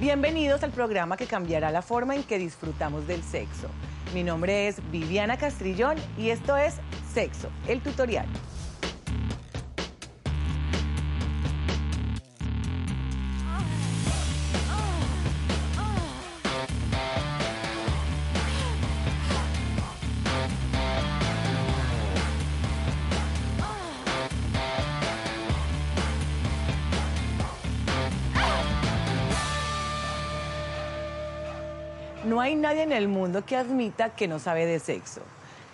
[0.00, 3.66] Bienvenidos al programa que cambiará la forma en que disfrutamos del sexo.
[4.14, 6.76] Mi nombre es Viviana Castrillón y esto es
[7.12, 8.28] Sexo, el tutorial.
[32.60, 35.20] Nadie en el mundo que admita que no sabe de sexo.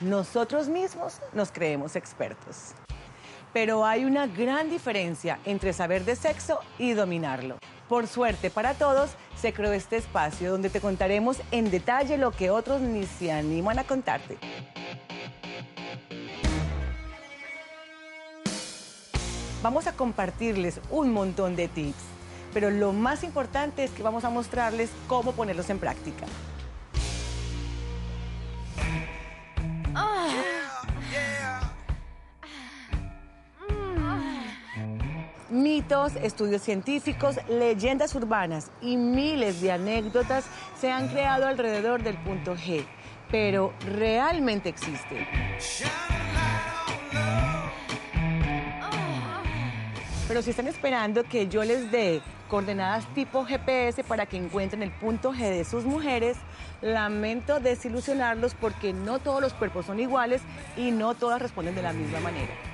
[0.00, 2.72] Nosotros mismos nos creemos expertos.
[3.52, 7.58] Pero hay una gran diferencia entre saber de sexo y dominarlo.
[7.88, 12.50] Por suerte para todos, se creó este espacio donde te contaremos en detalle lo que
[12.50, 14.38] otros ni se animan a contarte.
[19.62, 22.02] Vamos a compartirles un montón de tips,
[22.52, 26.26] pero lo más importante es que vamos a mostrarles cómo ponerlos en práctica.
[36.22, 40.46] Estudios científicos, leyendas urbanas y miles de anécdotas
[40.80, 42.86] se han creado alrededor del punto G,
[43.30, 45.28] pero realmente existe.
[50.26, 54.90] Pero si están esperando que yo les dé coordenadas tipo GPS para que encuentren el
[54.90, 56.38] punto G de sus mujeres,
[56.80, 60.40] lamento desilusionarlos porque no todos los cuerpos son iguales
[60.78, 62.73] y no todas responden de la misma manera.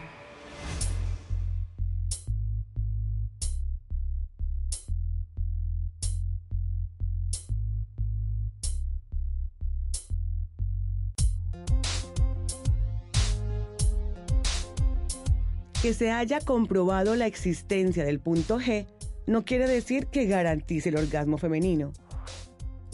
[15.90, 18.86] Que se haya comprobado la existencia del punto G
[19.26, 21.92] no quiere decir que garantice el orgasmo femenino.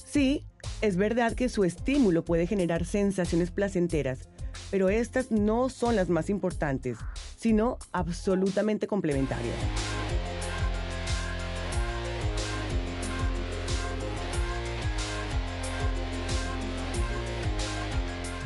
[0.02, 0.46] Sí,
[0.80, 4.30] es verdad que su estímulo puede generar sensaciones placenteras,
[4.70, 6.96] pero estas no son las más importantes,
[7.36, 9.54] sino absolutamente complementarias.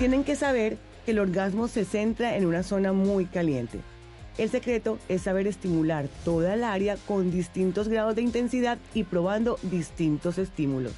[0.00, 3.78] Tienen que saber que el orgasmo se centra en una zona muy caliente.
[4.38, 9.58] El secreto es saber estimular toda el área con distintos grados de intensidad y probando
[9.62, 10.92] distintos estímulos.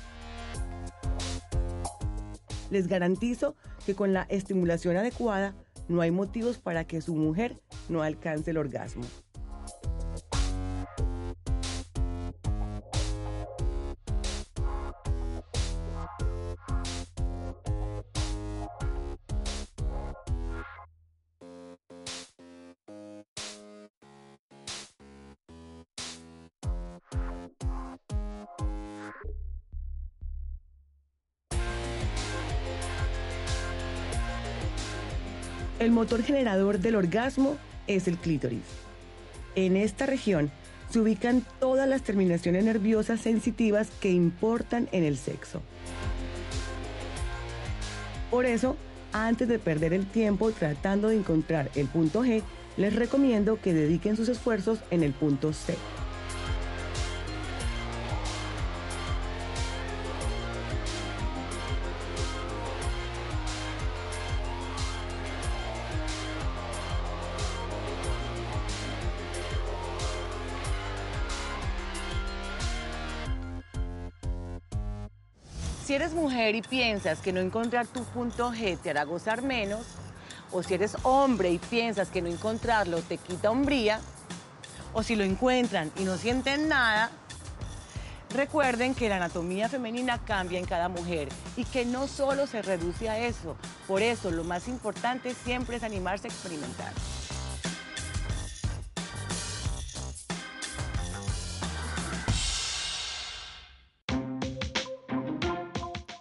[2.70, 3.54] Les garantizo
[3.84, 5.54] que con la estimulación adecuada
[5.88, 9.04] no hay motivos para que su mujer no alcance el orgasmo.
[35.82, 37.56] El motor generador del orgasmo
[37.88, 38.62] es el clítoris.
[39.56, 40.52] En esta región
[40.88, 45.60] se ubican todas las terminaciones nerviosas sensitivas que importan en el sexo.
[48.30, 48.76] Por eso,
[49.12, 52.44] antes de perder el tiempo tratando de encontrar el punto G,
[52.76, 55.74] les recomiendo que dediquen sus esfuerzos en el punto C.
[76.42, 79.86] mujer y piensas que no encontrar tu punto G te hará gozar menos,
[80.50, 84.00] o si eres hombre y piensas que no encontrarlo te quita hombría,
[84.92, 87.10] o si lo encuentran y no sienten nada,
[88.34, 93.08] recuerden que la anatomía femenina cambia en cada mujer y que no solo se reduce
[93.08, 93.56] a eso.
[93.86, 96.92] Por eso lo más importante siempre es animarse a experimentar.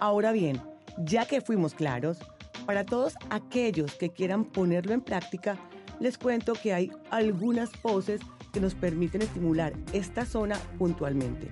[0.01, 0.59] Ahora bien,
[0.98, 2.18] ya que fuimos claros,
[2.65, 5.59] para todos aquellos que quieran ponerlo en práctica,
[6.00, 8.19] les cuento que hay algunas poses
[8.51, 11.51] que nos permiten estimular esta zona puntualmente.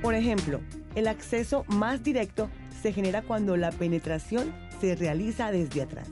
[0.00, 0.60] Por ejemplo,
[0.94, 2.48] el acceso más directo
[2.80, 6.08] se genera cuando la penetración se realiza desde atrás,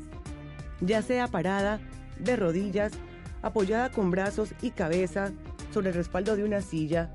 [0.80, 1.78] ya sea parada,
[2.18, 2.94] de rodillas,
[3.42, 5.30] apoyada con brazos y cabeza,
[5.76, 7.11] sobre el respaldo de una silla.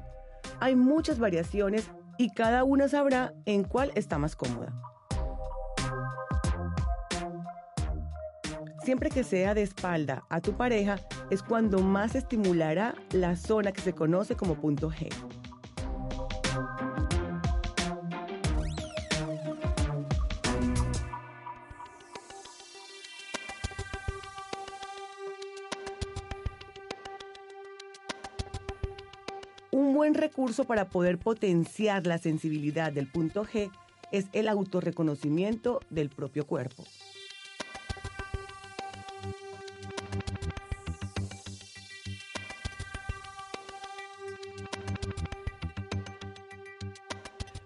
[0.59, 4.71] Hay muchas variaciones y cada una sabrá en cuál está más cómoda.
[8.83, 10.99] Siempre que sea de espalda a tu pareja
[11.31, 15.09] es cuando más estimulará la zona que se conoce como punto G.
[30.41, 33.69] recurso para poder potenciar la sensibilidad del punto G
[34.11, 36.83] es el autorreconocimiento del propio cuerpo.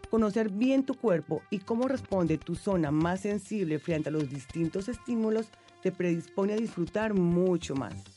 [0.09, 4.89] Conocer bien tu cuerpo y cómo responde tu zona más sensible frente a los distintos
[4.89, 5.47] estímulos
[5.81, 8.14] te predispone a disfrutar mucho más.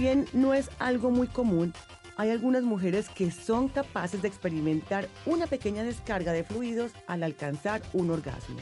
[0.00, 1.74] Bien no es algo muy común,
[2.16, 7.82] hay algunas mujeres que son capaces de experimentar una pequeña descarga de fluidos al alcanzar
[7.92, 8.56] un orgasmo.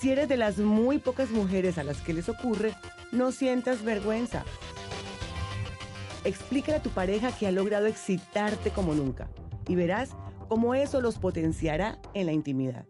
[0.00, 2.74] Si eres de las muy pocas mujeres a las que les ocurre,
[3.12, 4.44] no sientas vergüenza.
[6.24, 9.28] Explícale a tu pareja que ha logrado excitarte como nunca
[9.68, 10.10] y verás
[10.48, 12.86] cómo eso los potenciará en la intimidad.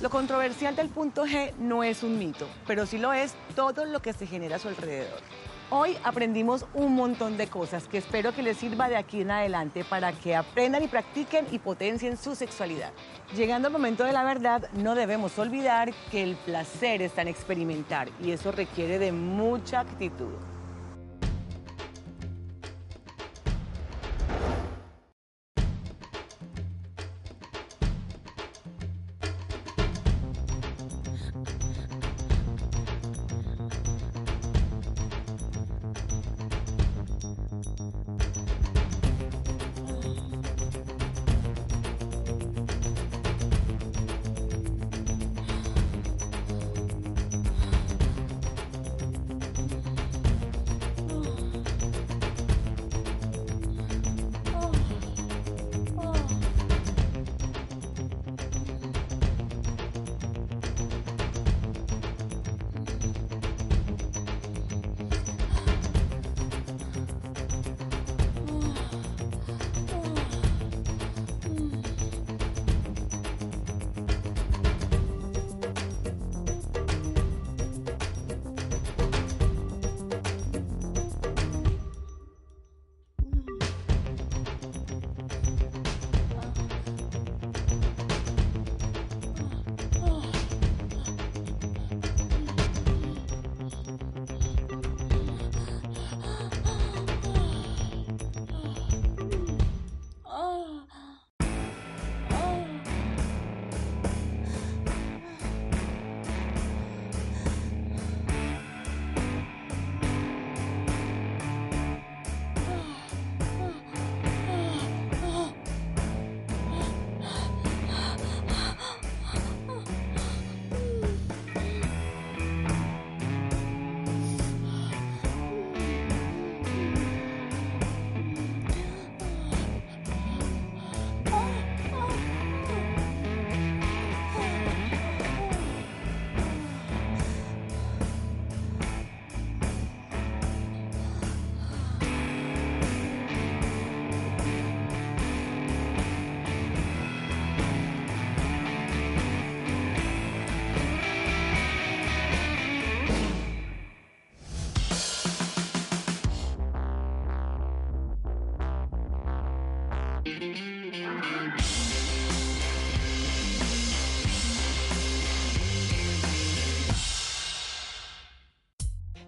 [0.00, 4.00] Lo controversial del punto G no es un mito, pero sí lo es todo lo
[4.00, 5.20] que se genera a su alrededor.
[5.68, 9.84] Hoy aprendimos un montón de cosas que espero que les sirva de aquí en adelante
[9.84, 12.92] para que aprendan y practiquen y potencien su sexualidad.
[13.34, 18.08] Llegando al momento de la verdad, no debemos olvidar que el placer está en experimentar
[18.22, 20.34] y eso requiere de mucha actitud.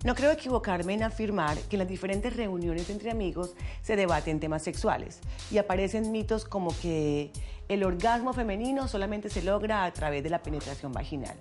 [0.08, 4.62] No creo equivocarme en afirmar que en las diferentes reuniones entre amigos se debaten temas
[4.62, 7.30] sexuales y aparecen mitos como que
[7.68, 11.36] el orgasmo femenino solamente se logra a través de la penetración vaginal.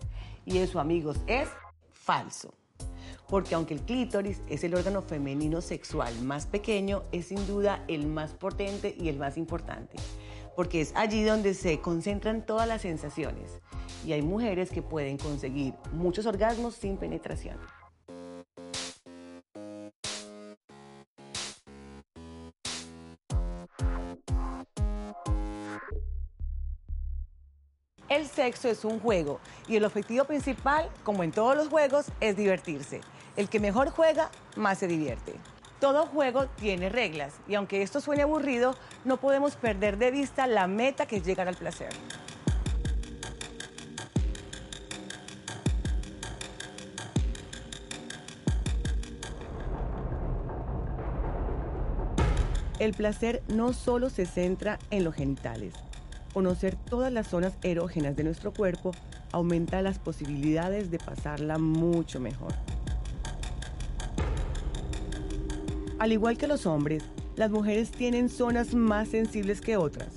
[0.45, 1.47] Y eso, amigos, es
[1.93, 2.53] falso.
[3.29, 8.05] Porque aunque el clítoris es el órgano femenino sexual más pequeño, es sin duda el
[8.05, 9.95] más potente y el más importante.
[10.57, 13.61] Porque es allí donde se concentran todas las sensaciones.
[14.05, 17.57] Y hay mujeres que pueden conseguir muchos orgasmos sin penetración.
[28.17, 32.35] El sexo es un juego y el objetivo principal, como en todos los juegos, es
[32.35, 33.01] divertirse.
[33.35, 35.35] El que mejor juega, más se divierte.
[35.79, 38.73] Todo juego tiene reglas y aunque esto suene aburrido,
[39.05, 41.89] no podemos perder de vista la meta que es llegar al placer.
[52.79, 55.75] El placer no solo se centra en los genitales,
[56.37, 58.91] Conocer todas las zonas erógenas de nuestro cuerpo
[59.31, 62.53] aumenta las posibilidades de pasarla mucho mejor.
[65.97, 67.03] Al igual que los hombres,
[67.35, 70.09] las mujeres tienen zonas más sensibles que otras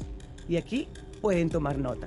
[0.46, 0.88] y aquí
[1.22, 2.06] pueden tomar nota.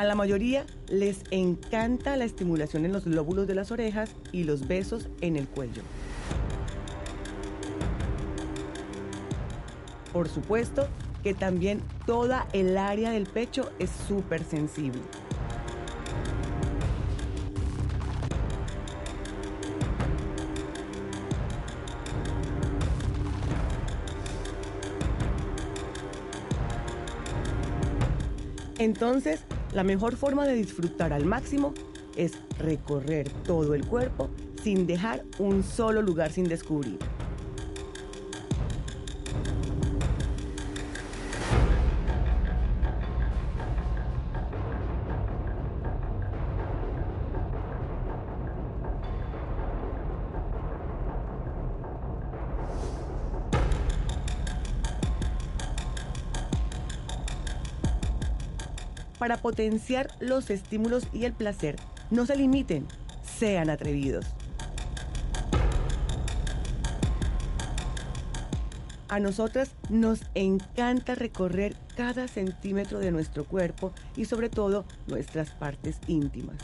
[0.00, 4.66] A la mayoría les encanta la estimulación en los lóbulos de las orejas y los
[4.66, 5.82] besos en el cuello.
[10.10, 10.88] Por supuesto
[11.22, 15.02] que también toda el área del pecho es súper sensible.
[28.78, 31.74] Entonces, la mejor forma de disfrutar al máximo
[32.16, 34.30] es recorrer todo el cuerpo
[34.62, 36.98] sin dejar un solo lugar sin descubrir.
[59.20, 61.76] Para potenciar los estímulos y el placer.
[62.10, 62.86] No se limiten,
[63.22, 64.24] sean atrevidos.
[69.10, 75.98] A nosotras nos encanta recorrer cada centímetro de nuestro cuerpo y sobre todo nuestras partes
[76.06, 76.56] íntimas.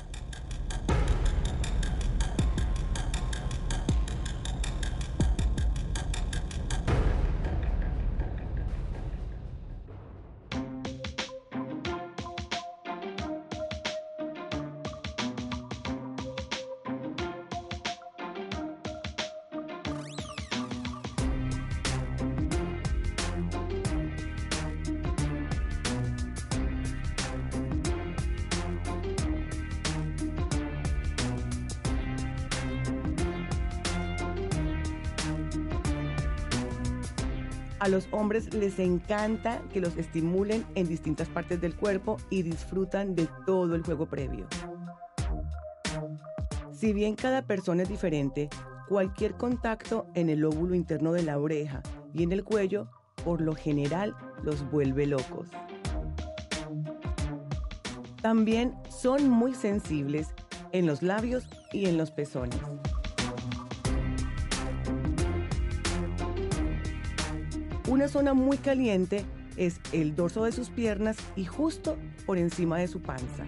[37.86, 43.14] A los hombres les encanta que los estimulen en distintas partes del cuerpo y disfrutan
[43.14, 44.48] de todo el juego previo.
[46.72, 48.48] Si bien cada persona es diferente,
[48.88, 51.80] cualquier contacto en el óvulo interno de la oreja
[52.12, 52.88] y en el cuello,
[53.24, 55.48] por lo general, los vuelve locos.
[58.20, 60.34] También son muy sensibles
[60.72, 62.58] en los labios y en los pezones.
[67.96, 69.24] Una zona muy caliente
[69.56, 73.46] es el dorso de sus piernas y justo por encima de su panza.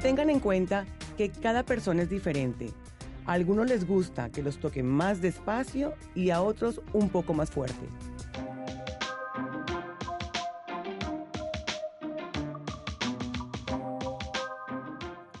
[0.00, 0.86] Tengan en cuenta
[1.18, 2.70] que cada persona es diferente.
[3.26, 7.50] A algunos les gusta que los toquen más despacio y a otros un poco más
[7.50, 7.86] fuerte.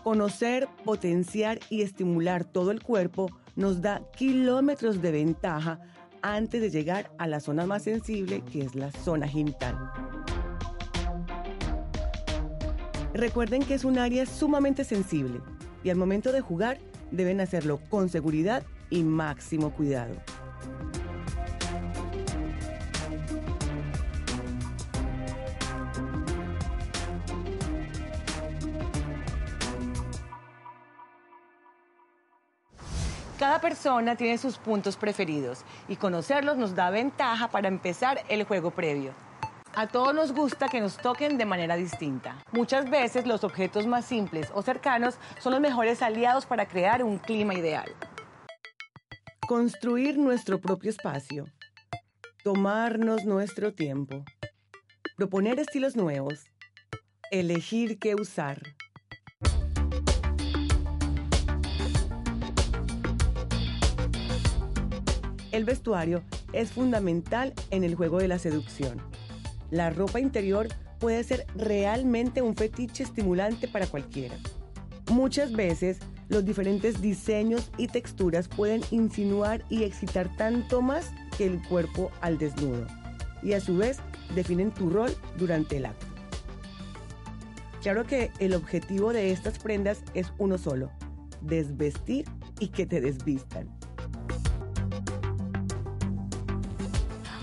[0.04, 5.80] Conocer, potenciar y estimular todo el cuerpo nos da kilómetros de ventaja
[6.22, 9.76] antes de llegar a la zona más sensible que es la zona genital.
[13.14, 15.40] Recuerden que es un área sumamente sensible
[15.84, 16.78] y al momento de jugar
[17.10, 20.14] deben hacerlo con seguridad y máximo cuidado.
[33.42, 38.70] Cada persona tiene sus puntos preferidos y conocerlos nos da ventaja para empezar el juego
[38.70, 39.12] previo.
[39.74, 42.36] A todos nos gusta que nos toquen de manera distinta.
[42.52, 47.18] Muchas veces los objetos más simples o cercanos son los mejores aliados para crear un
[47.18, 47.90] clima ideal.
[49.48, 51.46] Construir nuestro propio espacio.
[52.44, 54.24] Tomarnos nuestro tiempo.
[55.16, 56.44] Proponer estilos nuevos.
[57.32, 58.62] Elegir qué usar.
[65.52, 66.22] El vestuario
[66.54, 69.00] es fundamental en el juego de la seducción.
[69.70, 70.68] La ropa interior
[70.98, 74.34] puede ser realmente un fetiche estimulante para cualquiera.
[75.10, 81.62] Muchas veces los diferentes diseños y texturas pueden insinuar y excitar tanto más que el
[81.68, 82.86] cuerpo al desnudo
[83.42, 83.98] y a su vez
[84.34, 86.06] definen tu rol durante el acto.
[87.82, 90.90] Claro que el objetivo de estas prendas es uno solo,
[91.40, 92.24] desvestir
[92.60, 93.68] y que te desvistan.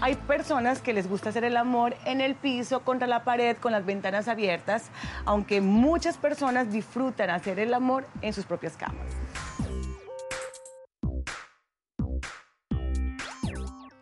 [0.02, 3.74] Hay personas que les gusta hacer el amor en el piso, contra la pared, con
[3.74, 4.90] las ventanas abiertas,
[5.26, 9.12] aunque muchas personas disfrutan hacer el amor en sus propias camas.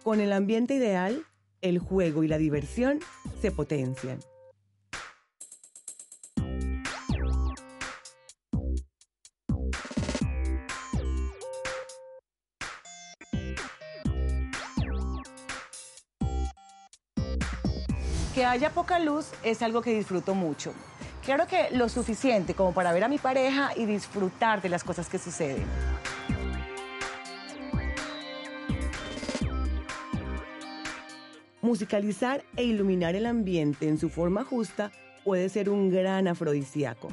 [0.03, 1.23] Con el ambiente ideal,
[1.61, 2.99] el juego y la diversión
[3.41, 4.19] se potencian.
[18.37, 20.71] Que haya poca luz es algo que disfruto mucho.
[21.25, 25.09] Claro que lo suficiente como para ver a mi pareja y disfrutar de las cosas
[25.09, 25.65] que suceden.
[31.63, 34.91] Musicalizar e iluminar el ambiente en su forma justa
[35.25, 37.07] puede ser un gran afrodisíaco.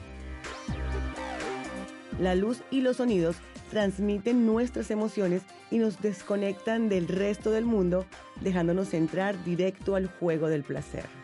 [2.21, 3.37] La luz y los sonidos
[3.71, 8.05] transmiten nuestras emociones y nos desconectan del resto del mundo,
[8.41, 11.24] dejándonos entrar directo al juego del placer.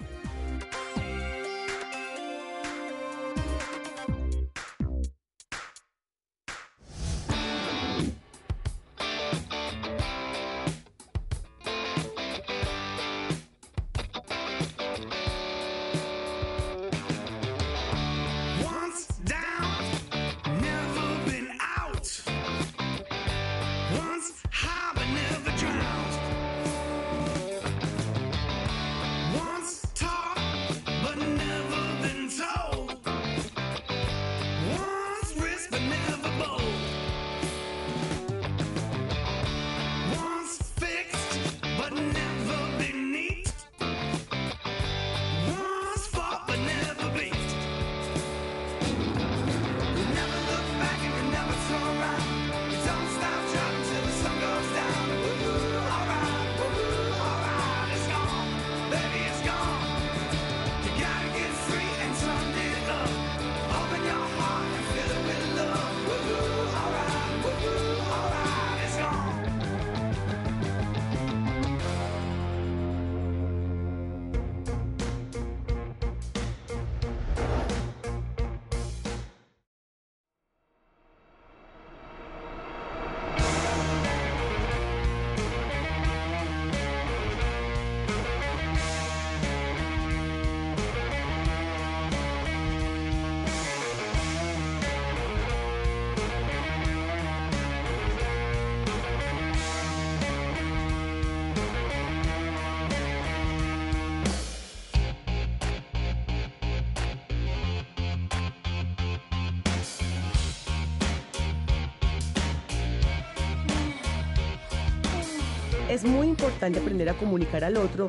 [115.91, 118.07] Es muy importante aprender a comunicar al otro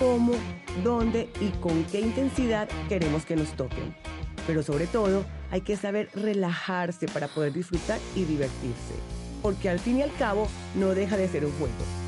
[0.00, 0.32] cómo,
[0.82, 3.94] dónde y con qué intensidad queremos que nos toquen.
[4.48, 8.94] Pero sobre todo, hay que saber relajarse para poder disfrutar y divertirse.
[9.42, 12.03] Porque al fin y al cabo, no deja de ser un juego.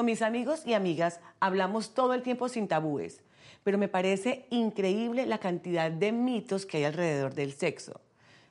[0.00, 3.20] Con mis amigos y amigas hablamos todo el tiempo sin tabúes,
[3.62, 8.00] pero me parece increíble la cantidad de mitos que hay alrededor del sexo.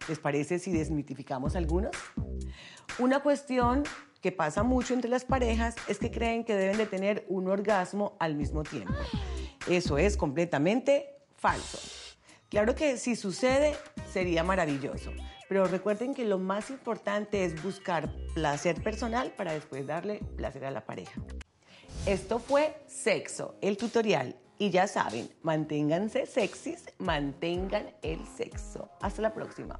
[0.08, 1.90] ¿Les parece si desmitificamos algunos?
[3.00, 3.82] Una cuestión
[4.22, 8.16] que pasa mucho entre las parejas es que creen que deben de tener un orgasmo
[8.20, 8.94] al mismo tiempo.
[9.68, 11.80] Eso es completamente falso.
[12.50, 13.76] Claro que si sucede
[14.14, 15.12] sería maravilloso,
[15.50, 20.72] pero recuerden que lo más importante es buscar placer personal para después darle placer a
[20.72, 21.20] la pareja.
[22.06, 24.36] Esto fue Sexo, el tutorial.
[24.62, 28.90] Y ya saben, manténganse sexys, mantengan el sexo.
[29.00, 29.80] Hasta la próxima.